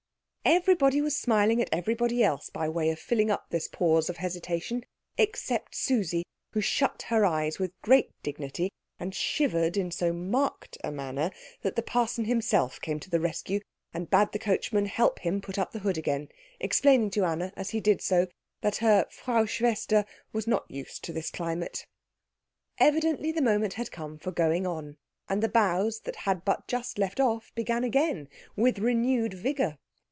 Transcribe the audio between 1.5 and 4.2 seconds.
at everybody else by way of filling up this pause of